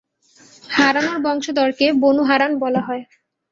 [0.69, 3.03] হারানের বংশধরকে Banu Haran বলা হয়।